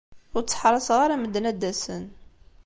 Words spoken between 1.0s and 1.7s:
ara medden ad